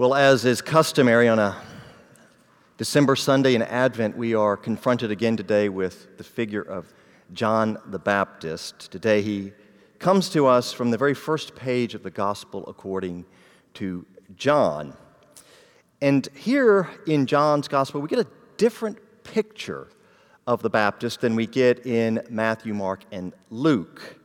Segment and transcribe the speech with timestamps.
[0.00, 1.54] Well, as is customary on a
[2.78, 6.90] December Sunday in Advent, we are confronted again today with the figure of
[7.34, 8.90] John the Baptist.
[8.90, 9.52] Today he
[9.98, 13.26] comes to us from the very first page of the Gospel according
[13.74, 14.96] to John.
[16.00, 19.88] And here in John's Gospel, we get a different picture
[20.46, 24.16] of the Baptist than we get in Matthew, Mark, and Luke.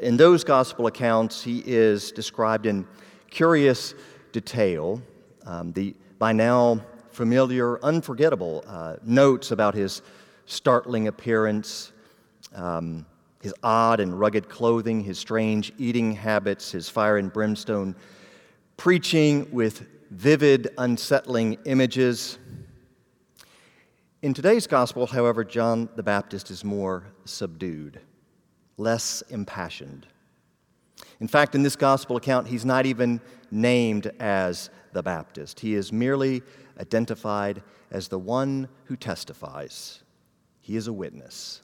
[0.00, 2.86] In those Gospel accounts, he is described in
[3.28, 3.94] curious
[4.32, 5.02] detail.
[5.46, 6.80] Um, the by now
[7.10, 10.02] familiar, unforgettable uh, notes about his
[10.46, 11.92] startling appearance,
[12.54, 13.06] um,
[13.42, 17.94] his odd and rugged clothing, his strange eating habits, his fire and brimstone
[18.80, 22.38] preaching with vivid, unsettling images.
[24.22, 28.00] In today's gospel, however, John the Baptist is more subdued,
[28.78, 30.06] less impassioned.
[31.20, 35.60] In fact, in this gospel account, he's not even named as the Baptist.
[35.60, 36.42] He is merely
[36.78, 40.02] identified as the one who testifies.
[40.60, 41.60] He is a witness.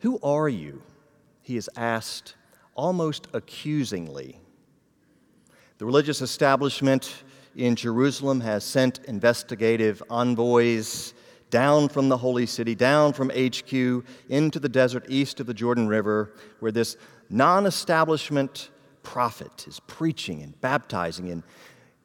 [0.00, 0.82] Who are you?
[1.42, 2.34] He is asked
[2.74, 4.38] almost accusingly.
[5.78, 7.22] The religious establishment
[7.54, 11.12] in Jerusalem has sent investigative envoys
[11.52, 13.72] down from the holy city, down from HQ
[14.28, 16.96] into the desert east of the Jordan River, where this
[17.30, 18.70] non establishment
[19.04, 21.44] prophet is preaching and baptizing and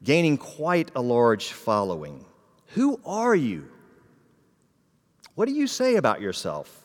[0.04, 2.24] gaining quite a large following.
[2.74, 3.68] Who are you?
[5.34, 6.84] What do you say about yourself?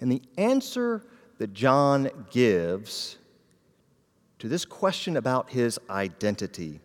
[0.00, 1.04] And the answer
[1.38, 3.18] that John gives
[4.40, 6.80] to this question about his identity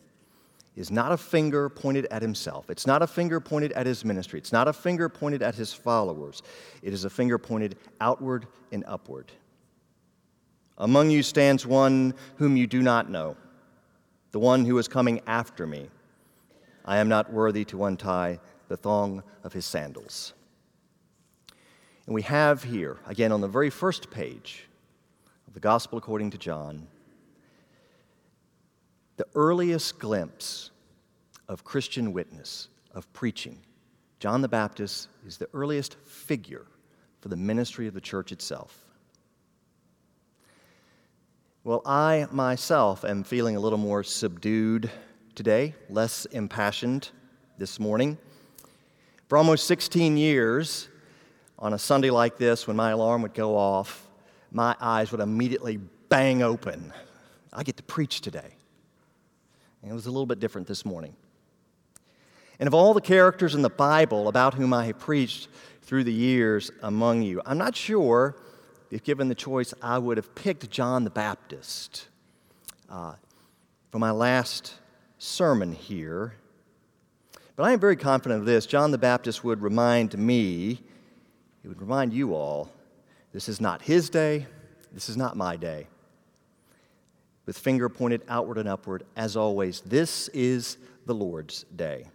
[0.76, 2.70] is not a finger pointed at himself.
[2.70, 4.40] It's not a finger pointed at his ministry.
[4.40, 6.42] It's not a finger pointed at his followers.
[6.82, 9.32] It is a finger pointed outward and upward.
[10.78, 13.38] Among you stands one whom you do not know,
[14.32, 15.90] the one who is coming after me.
[16.86, 20.34] I am not worthy to untie the thong of his sandals.
[22.08, 24.68] And we have here, again on the very first page
[25.48, 26.88] of the Gospel according to John,
[29.18, 30.72] the earliest glimpse
[31.48, 33.60] of Christian witness, of preaching.
[34.20, 36.66] John the Baptist is the earliest figure
[37.22, 38.86] for the ministry of the church itself.
[41.64, 44.92] Well, I myself am feeling a little more subdued
[45.36, 47.10] today, less impassioned
[47.58, 48.18] this morning.
[49.30, 50.90] For almost 16 years,
[51.58, 54.08] on a Sunday like this, when my alarm would go off,
[54.52, 55.78] my eyes would immediately
[56.10, 56.92] bang open.
[57.54, 58.56] I get to preach today.
[59.82, 61.16] And it was a little bit different this morning.
[62.60, 65.48] And of all the characters in the Bible about whom I have preached
[65.82, 68.36] through the years among you, I'm not sure
[68.94, 72.08] if given the choice, I would have picked John the Baptist
[72.90, 73.16] uh,
[73.92, 74.76] for my last
[75.18, 76.36] sermon here.
[77.56, 78.68] But I am very confident of this.
[78.68, 80.80] John the Baptist would remind me,
[81.64, 82.72] he would remind you all,
[83.32, 84.46] this is not his day,
[84.92, 85.88] this is not my day.
[87.48, 90.78] With finger pointed outward and upward, as always, this is
[91.08, 92.06] the Lord's day.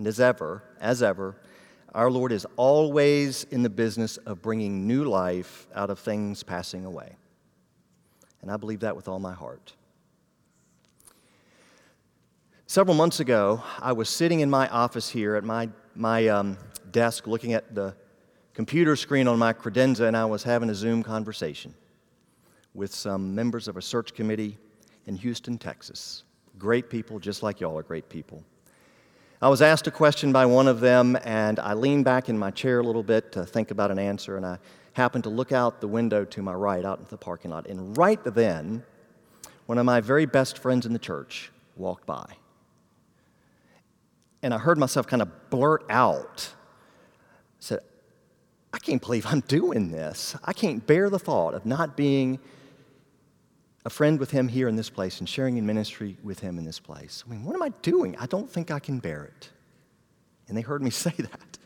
[0.00, 1.36] And as ever, as ever,
[1.94, 6.86] our Lord is always in the business of bringing new life out of things passing
[6.86, 7.16] away.
[8.40, 9.74] And I believe that with all my heart.
[12.66, 16.56] Several months ago, I was sitting in my office here at my, my um,
[16.90, 17.94] desk looking at the
[18.54, 21.74] computer screen on my credenza, and I was having a Zoom conversation
[22.72, 24.56] with some members of a search committee
[25.04, 26.24] in Houston, Texas.
[26.56, 28.42] Great people, just like y'all are great people.
[29.42, 32.50] I was asked a question by one of them, and I leaned back in my
[32.50, 34.58] chair a little bit to think about an answer, and I
[34.92, 37.66] happened to look out the window to my right, out into the parking lot.
[37.66, 38.82] And right then,
[39.64, 42.34] one of my very best friends in the church walked by.
[44.42, 47.80] And I heard myself kind of blurt out, I said,
[48.74, 50.36] I can't believe I'm doing this.
[50.44, 52.40] I can't bear the thought of not being
[53.84, 56.64] a friend with him here in this place and sharing in ministry with him in
[56.64, 57.24] this place.
[57.26, 58.16] I mean, what am I doing?
[58.18, 59.50] I don't think I can bear it.
[60.48, 61.58] And they heard me say that.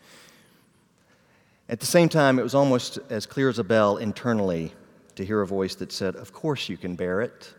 [1.68, 4.72] At the same time, it was almost as clear as a bell internally
[5.16, 7.52] to hear a voice that said, Of course you can bear it,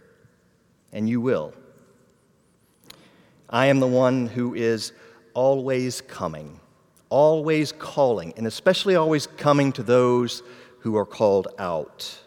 [0.93, 1.53] and you will.
[3.49, 4.93] I am the one who is
[5.33, 6.59] always coming,
[7.09, 10.43] always calling, and especially always coming to those
[10.79, 12.19] who are called out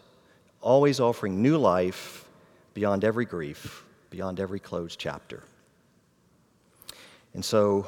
[0.61, 2.27] always offering new life
[2.73, 5.43] beyond every grief, beyond every closed chapter.
[7.33, 7.87] And so,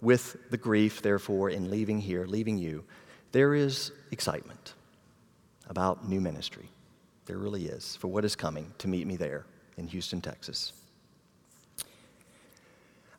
[0.00, 2.84] with the grief, therefore, in leaving here, leaving you,
[3.32, 4.74] there is excitement
[5.68, 6.68] about new ministry.
[7.26, 9.44] There really is for what is coming to meet me there
[9.76, 10.72] in Houston, Texas.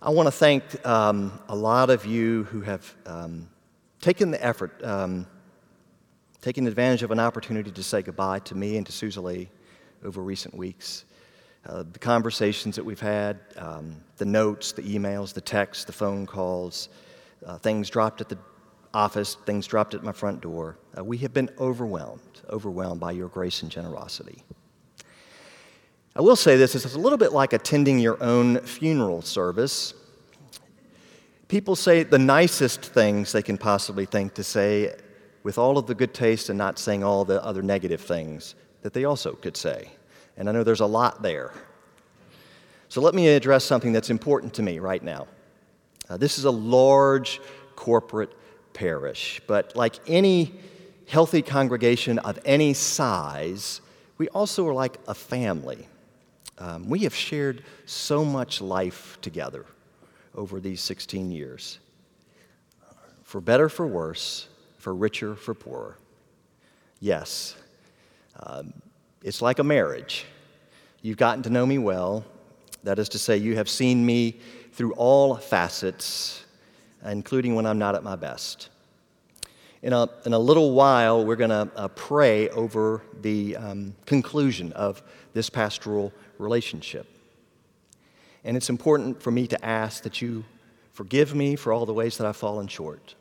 [0.01, 3.47] I want to thank um, a lot of you who have um,
[4.01, 5.27] taken the effort, um,
[6.41, 9.49] taken advantage of an opportunity to say goodbye to me and to Susan Lee
[10.03, 11.05] over recent weeks.
[11.67, 16.25] Uh, the conversations that we've had, um, the notes, the emails, the texts, the phone
[16.25, 16.89] calls,
[17.45, 18.37] uh, things dropped at the
[18.93, 20.79] office, things dropped at my front door.
[20.97, 24.43] Uh, we have been overwhelmed, overwhelmed by your grace and generosity.
[26.15, 29.93] I will say this it's a little bit like attending your own funeral service.
[31.47, 34.95] People say the nicest things they can possibly think to say
[35.43, 38.93] with all of the good taste and not saying all the other negative things that
[38.93, 39.89] they also could say.
[40.37, 41.51] And I know there's a lot there.
[42.89, 45.27] So let me address something that's important to me right now.
[46.09, 47.39] Uh, this is a large
[47.75, 48.33] corporate
[48.73, 50.53] parish, but like any
[51.07, 53.81] healthy congregation of any size,
[54.17, 55.87] we also are like a family.
[56.57, 59.65] Um, we have shared so much life together
[60.35, 61.79] over these 16 years.
[63.23, 64.47] For better, for worse,
[64.81, 65.97] for richer, for poorer.
[66.99, 67.55] Yes,
[68.39, 68.73] um,
[69.23, 70.25] it's like a marriage.
[71.03, 72.25] You've gotten to know me well.
[72.83, 74.39] That is to say, you have seen me
[74.73, 76.43] through all facets,
[77.05, 78.69] including when I'm not at my best.
[79.83, 84.73] In a, in a little while, we're going to uh, pray over the um, conclusion
[84.73, 87.07] of this pastoral relationship.
[88.43, 90.43] And it's important for me to ask that you
[90.93, 93.15] forgive me for all the ways that I've fallen short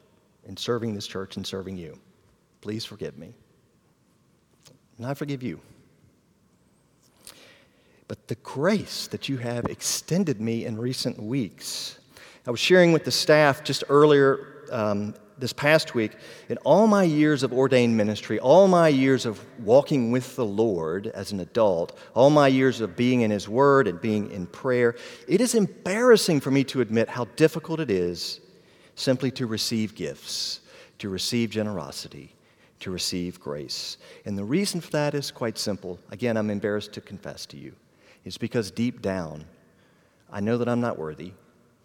[0.51, 1.97] in serving this church and serving you.
[2.61, 3.33] Please forgive me.
[4.99, 5.61] And I forgive you.
[8.09, 12.01] But the grace that you have extended me in recent weeks,
[12.49, 16.17] I was sharing with the staff just earlier um, this past week,
[16.49, 21.07] in all my years of ordained ministry, all my years of walking with the Lord
[21.07, 24.97] as an adult, all my years of being in His Word and being in prayer,
[25.29, 28.41] it is embarrassing for me to admit how difficult it is
[29.01, 30.61] simply to receive gifts,
[30.99, 32.35] to receive generosity,
[32.81, 33.97] to receive grace.
[34.25, 35.99] And the reason for that is quite simple.
[36.11, 37.73] Again, I'm embarrassed to confess to you.
[38.25, 39.45] It's because deep down,
[40.31, 41.33] I know that I'm not worthy.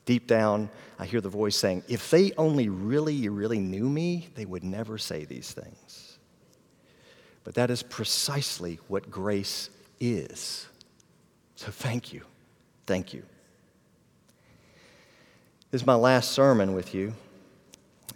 [0.05, 0.69] Deep down,
[0.99, 4.97] I hear the voice saying, if they only really, really knew me, they would never
[4.97, 6.19] say these things.
[7.43, 9.69] But that is precisely what grace
[9.99, 10.67] is.
[11.55, 12.21] So thank you.
[12.85, 13.23] Thank you.
[15.71, 17.13] This is my last sermon with you,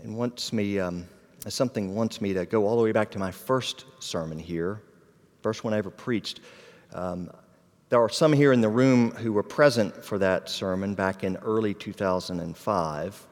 [0.04, 1.08] and wants me, um,
[1.48, 4.82] something wants me to go all the way back to my first sermon here,
[5.42, 6.42] first one I ever preached.
[6.94, 7.32] Um,
[7.90, 11.38] there are some here in the room who were present for that sermon back in
[11.38, 13.28] early 2005.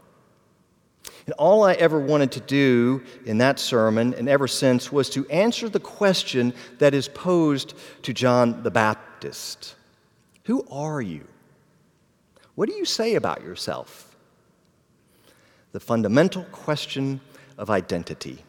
[1.27, 5.27] And all I ever wanted to do in that sermon and ever since was to
[5.29, 9.75] answer the question that is posed to John the Baptist
[10.45, 11.27] Who are you?
[12.57, 14.15] What do you say about yourself?
[15.73, 17.21] The fundamental question
[17.55, 18.39] of identity.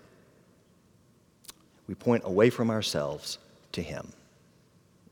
[1.87, 3.37] We point away from ourselves
[3.73, 4.15] to Him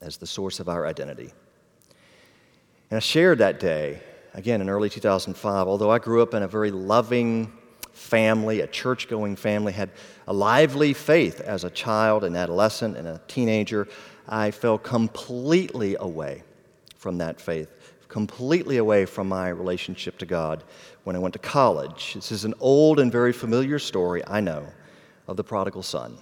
[0.00, 1.30] as the source of our identity.
[2.90, 4.00] And I shared that day,
[4.32, 7.52] again in early 2005, although I grew up in a very loving
[7.92, 9.90] family, a church going family, had
[10.26, 13.88] a lively faith as a child, an adolescent, and a teenager,
[14.26, 16.44] I fell completely away
[17.06, 17.70] from that faith,
[18.08, 20.64] completely away from my relationship to God
[21.04, 22.14] when I went to college.
[22.14, 24.66] This is an old and very familiar story, I know,
[25.28, 26.18] of the prodigal son.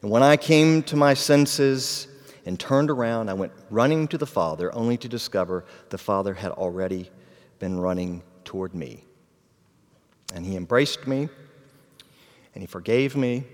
[0.00, 2.08] And when I came to my senses,
[2.48, 3.28] and turned around.
[3.28, 7.10] I went running to the Father, only to discover the Father had already
[7.58, 9.04] been running toward me.
[10.34, 11.28] And He embraced me,
[12.54, 13.44] and He forgave me,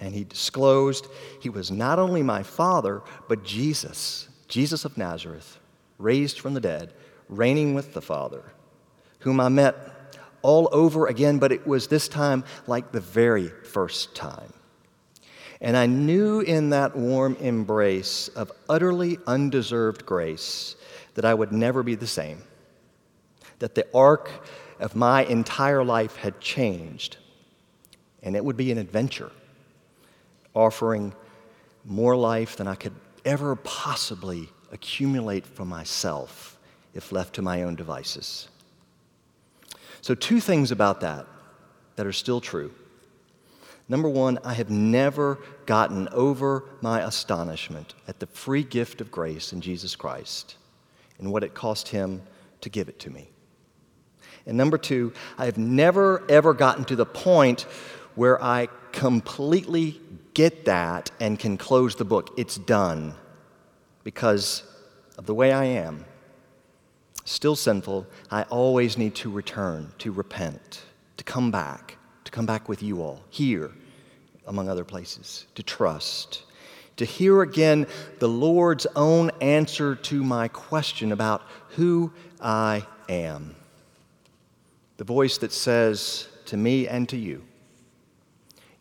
[0.00, 1.08] and He disclosed
[1.40, 5.58] He was not only my Father, but Jesus, Jesus of Nazareth,
[5.98, 6.92] raised from the dead,
[7.28, 8.42] reigning with the Father,
[9.20, 9.76] whom I met
[10.42, 14.52] all over again, but it was this time like the very first time.
[15.60, 20.76] And I knew in that warm embrace of utterly undeserved grace
[21.14, 22.42] that I would never be the same,
[23.58, 24.30] that the arc
[24.78, 27.16] of my entire life had changed,
[28.22, 29.32] and it would be an adventure,
[30.54, 31.14] offering
[31.84, 32.94] more life than I could
[33.26, 36.58] ever possibly accumulate for myself
[36.94, 38.48] if left to my own devices.
[40.00, 41.26] So, two things about that
[41.96, 42.72] that are still true.
[43.88, 49.52] Number one, I have never gotten over my astonishment at the free gift of grace
[49.52, 50.56] in Jesus Christ
[51.18, 52.22] and what it cost him
[52.62, 53.28] to give it to me.
[54.46, 57.62] And number two, I have never, ever gotten to the point
[58.14, 60.00] where I completely
[60.36, 62.30] get that and can close the book.
[62.36, 63.14] It's done
[64.04, 64.64] because
[65.16, 66.04] of the way I am.
[67.24, 70.82] Still sinful, I always need to return, to repent,
[71.16, 73.70] to come back, to come back with you all, here,
[74.46, 76.42] among other places, to trust,
[76.98, 77.86] to hear again
[78.18, 81.40] the Lord's own answer to my question about
[81.70, 82.12] who
[82.42, 83.56] I am.
[84.98, 87.42] The voice that says to me and to you,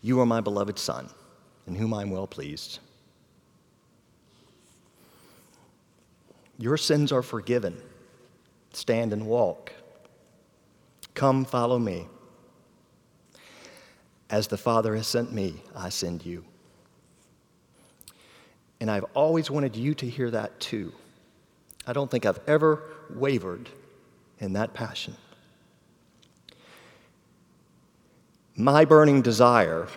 [0.01, 1.09] You are my beloved Son,
[1.67, 2.79] in whom I am well pleased.
[6.57, 7.81] Your sins are forgiven.
[8.71, 9.73] Stand and walk.
[11.13, 12.07] Come, follow me.
[14.29, 16.43] As the Father has sent me, I send you.
[18.79, 20.93] And I've always wanted you to hear that too.
[21.87, 23.69] I don't think I've ever wavered
[24.39, 25.15] in that passion.
[28.55, 29.87] My burning desire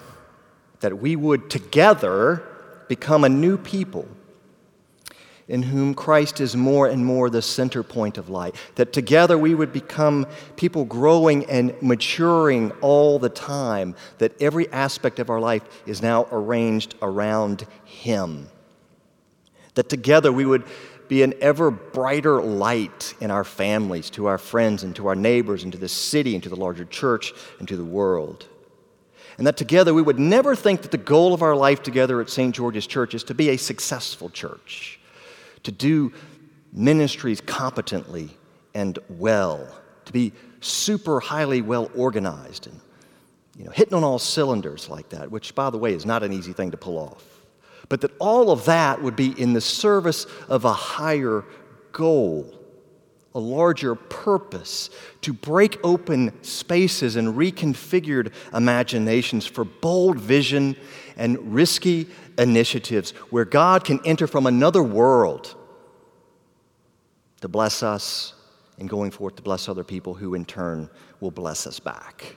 [0.81, 2.43] that we would together
[2.89, 4.09] become a new people
[5.49, 8.55] in whom Christ is more and more the center point of light.
[8.75, 15.19] That together we would become people growing and maturing all the time, that every aspect
[15.19, 18.49] of our life is now arranged around Him.
[19.75, 20.65] That together we would
[21.09, 25.63] be an ever brighter light in our families, to our friends, and to our neighbors,
[25.63, 28.47] and to the city, and to the larger church, and to the world.
[29.39, 32.29] And that together we would never think that the goal of our life together at
[32.29, 32.55] St.
[32.55, 35.01] George's Church is to be a successful church
[35.63, 36.13] to do
[36.73, 38.31] ministries competently
[38.75, 42.81] and well, to be super highly well organized and
[43.59, 46.33] you know, hitting on all cylinders like that, which, by the way, is not an
[46.33, 47.25] easy thing to pull off.
[47.89, 51.45] But that all of that would be in the service of a higher
[51.91, 52.55] goal,
[53.39, 54.91] a larger purpose,
[55.23, 60.75] to break open spaces and reconfigured imaginations for bold vision
[61.17, 65.55] and risky initiatives where God can enter from another world
[67.41, 68.35] to bless us
[68.79, 70.91] and going forth to bless other people who in turn
[71.21, 72.37] will bless us back.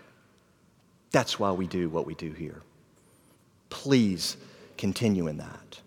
[1.09, 2.61] That's why we do what we do here.
[3.71, 4.37] Please
[4.77, 5.80] continue in that.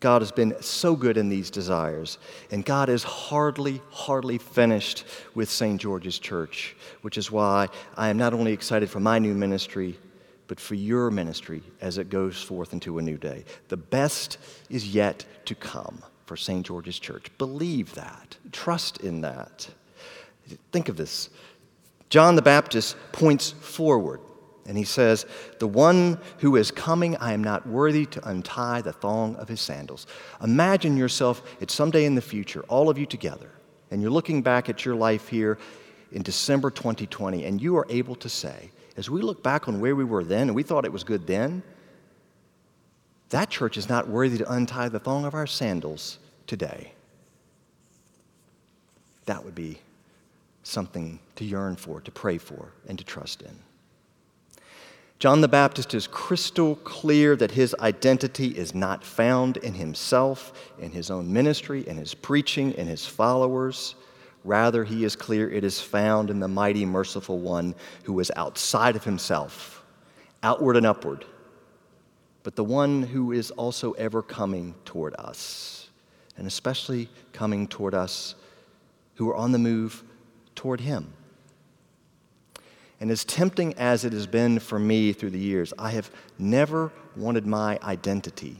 [0.00, 2.18] God has been so good in these desires,
[2.50, 5.80] and God is hardly, hardly finished with St.
[5.80, 9.98] George's Church, which is why I am not only excited for my new ministry,
[10.48, 13.44] but for your ministry as it goes forth into a new day.
[13.68, 14.38] The best
[14.68, 16.64] is yet to come for St.
[16.64, 17.26] George's Church.
[17.38, 19.68] Believe that, trust in that.
[20.72, 21.30] Think of this.
[22.10, 24.20] John the Baptist points forward
[24.66, 25.26] and he says,
[25.58, 29.60] The one who is coming, I am not worthy to untie the thong of his
[29.60, 30.06] sandals.
[30.42, 33.50] Imagine yourself, it's some day in the future, all of you together,
[33.90, 35.58] and you're looking back at your life here
[36.12, 39.94] in December 2020, and you are able to say, as we look back on where
[39.94, 41.62] we were then, and we thought it was good then,
[43.30, 46.92] that church is not worthy to untie the thong of our sandals today.
[49.26, 49.78] That would be
[50.62, 53.65] something to yearn for, to pray for, and to trust in.
[55.18, 60.90] John the Baptist is crystal clear that his identity is not found in himself, in
[60.90, 63.94] his own ministry, in his preaching, in his followers.
[64.44, 68.94] Rather, he is clear it is found in the mighty, merciful one who is outside
[68.94, 69.82] of himself,
[70.42, 71.24] outward and upward,
[72.42, 75.88] but the one who is also ever coming toward us,
[76.36, 78.34] and especially coming toward us
[79.14, 80.04] who are on the move
[80.54, 81.10] toward him.
[83.00, 86.92] And as tempting as it has been for me through the years, I have never
[87.14, 88.56] wanted my identity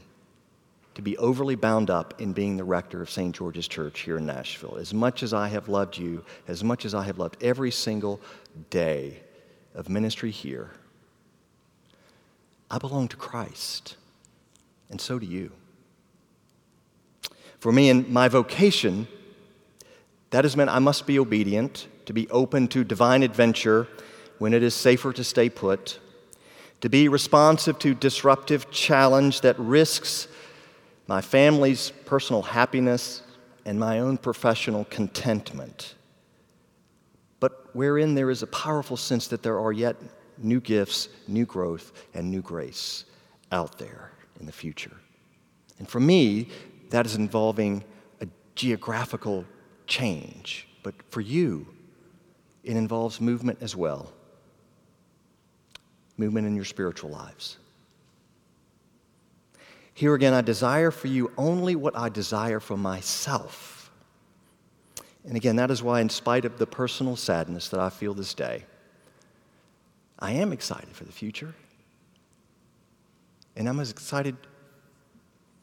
[0.93, 3.35] to be overly bound up in being the rector of St.
[3.35, 4.77] George's Church here in Nashville.
[4.77, 8.19] As much as I have loved you, as much as I have loved every single
[8.69, 9.21] day
[9.75, 10.71] of ministry here,
[12.69, 13.95] I belong to Christ,
[14.89, 15.51] and so do you.
[17.59, 19.07] For me and my vocation,
[20.31, 23.87] that has meant I must be obedient, to be open to divine adventure
[24.39, 25.99] when it is safer to stay put,
[26.81, 30.27] to be responsive to disruptive challenge that risks
[31.07, 33.21] my family's personal happiness
[33.65, 35.95] and my own professional contentment,
[37.39, 39.95] but wherein there is a powerful sense that there are yet
[40.37, 43.05] new gifts, new growth, and new grace
[43.51, 44.95] out there in the future.
[45.79, 46.49] And for me,
[46.89, 47.83] that is involving
[48.21, 49.45] a geographical
[49.87, 50.67] change.
[50.83, 51.67] But for you,
[52.63, 54.11] it involves movement as well
[56.17, 57.57] movement in your spiritual lives.
[59.93, 63.91] Here again, I desire for you only what I desire for myself.
[65.25, 68.33] And again, that is why, in spite of the personal sadness that I feel this
[68.33, 68.63] day,
[70.19, 71.53] I am excited for the future.
[73.55, 74.37] And I'm as excited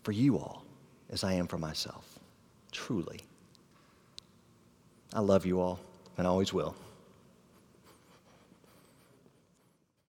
[0.02, 0.64] for you all
[1.10, 2.18] as I am for myself,
[2.72, 3.20] truly.
[5.12, 5.78] I love you all
[6.18, 6.74] and always will.